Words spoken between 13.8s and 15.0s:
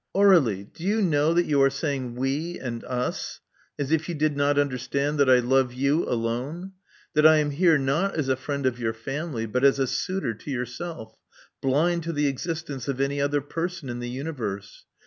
in the universe.